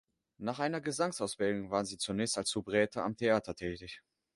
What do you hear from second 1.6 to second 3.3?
war sie zunächst als Soubrette am